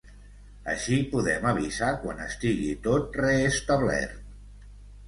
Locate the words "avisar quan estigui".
1.51-2.73